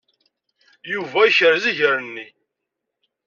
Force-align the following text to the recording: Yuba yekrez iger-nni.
Yuba 0.91 1.19
yekrez 1.25 1.65
iger-nni. 1.71 2.27